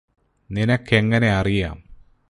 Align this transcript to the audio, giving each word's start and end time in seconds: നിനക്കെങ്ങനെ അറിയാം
നിനക്കെങ്ങനെ 0.49 1.29
അറിയാം 1.31 1.77